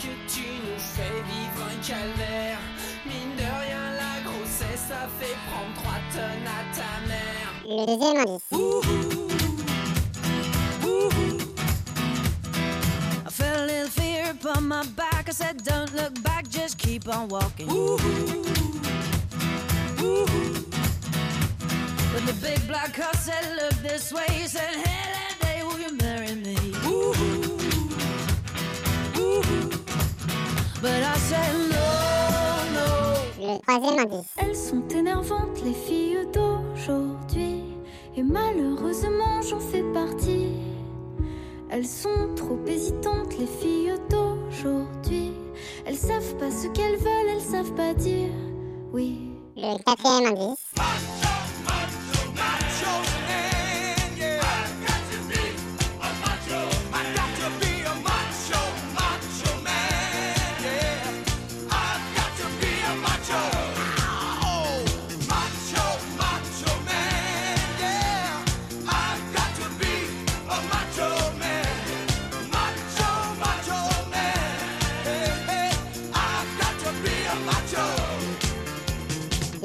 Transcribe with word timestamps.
Que 0.00 0.12
tu 0.32 0.46
nous 0.64 0.78
fais 0.78 1.20
vivre 1.28 1.62
un 1.62 1.78
calvaire. 1.86 2.58
Mine 3.04 3.36
de 3.36 3.42
rien, 3.42 3.84
la 4.02 4.14
grossesse, 4.24 4.84
ça 4.88 5.08
fait 5.18 5.36
prendre 5.48 5.74
trois 5.74 6.00
tonnes 6.14 6.48
à 6.48 6.62
ta 6.74 6.92
mère. 7.06 7.48
Le 7.66 7.84
deuxième 7.86 8.16
indice. 8.18 8.48
I 13.26 13.30
felt 13.30 13.58
a 13.58 13.66
little 13.66 13.88
fear 13.90 14.30
upon 14.30 14.66
my 14.66 14.82
back. 14.96 15.28
I 15.28 15.32
said, 15.32 15.62
Don't 15.64 15.92
look 15.94 16.22
back, 16.22 16.48
just 16.48 16.78
keep 16.78 17.06
on 17.08 17.28
walking. 17.28 17.66
But 22.12 22.26
the 22.26 22.32
big 22.40 22.66
black 22.66 22.94
car 22.94 23.14
said, 23.14 23.44
Look 23.60 23.74
this 23.82 24.12
way. 24.12 24.26
He 24.30 24.46
said, 24.48 24.74
Hey, 24.76 25.29
troisième 33.60 33.98
indice. 33.98 34.34
Elles 34.36 34.56
sont 34.56 34.86
énervantes, 34.88 35.62
les 35.64 35.74
filles 35.74 36.26
d'aujourd'hui. 36.32 37.62
Et 38.16 38.22
malheureusement, 38.22 39.40
j'en 39.48 39.60
fais 39.60 39.84
partie. 39.92 40.48
Elles 41.70 41.86
sont 41.86 42.34
trop 42.36 42.58
hésitantes, 42.66 43.38
les 43.38 43.46
filles 43.46 43.94
d'aujourd'hui. 44.08 45.32
Elles 45.86 45.96
savent 45.96 46.34
pas 46.36 46.50
ce 46.50 46.66
qu'elles 46.68 46.96
veulent, 46.96 47.30
elles 47.30 47.40
savent 47.40 47.74
pas 47.74 47.94
dire 47.94 48.30
oui. 48.92 49.30
Le 49.56 49.78
quatrième 49.84 50.36
indice. 50.36 51.19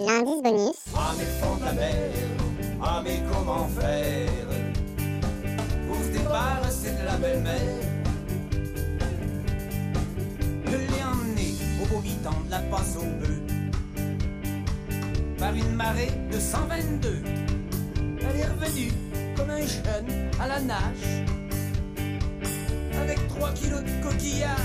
Ah 0.08 0.22
mais 1.18 1.26
fond 1.42 1.56
de 1.58 1.66
la 1.66 1.74
mer, 1.74 1.96
ah 2.82 3.02
mais 3.04 3.20
comment 3.32 3.68
faire? 3.70 4.30
Pour 5.88 5.98
se 5.98 6.10
débarrasser 6.10 6.92
de 6.92 7.06
la 7.06 7.18
belle-mère 7.18 7.82
Je 10.66 10.78
l'ai 10.78 11.04
emmené 11.04 11.56
au 11.82 12.00
mi-temps 12.02 12.42
de 12.46 12.52
la 12.52 12.60
passe 12.60 12.98
au 12.98 13.06
bœuf. 13.20 13.40
Par 15.40 15.54
une 15.56 15.74
marée 15.74 16.12
de 16.32 16.40
122 16.40 17.24
Elle 18.20 18.40
est 18.40 18.46
revenue 18.46 18.92
comme 19.36 19.50
un 19.50 19.62
jeune 19.62 20.30
à 20.40 20.48
la 20.48 20.60
nage. 20.60 21.26
Avec 23.02 23.28
3 23.28 23.52
kilos 23.54 23.82
de 23.82 24.04
coquillage 24.04 24.65